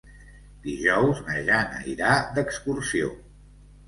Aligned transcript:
Dijous 0.61 1.19
na 1.27 1.35
Jana 1.49 1.81
irà 1.91 2.13
d'excursió. 2.39 3.11